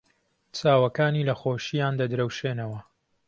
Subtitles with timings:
[0.57, 2.79] چاوەکانی لە خۆشییان دەدرەوشێنەوە.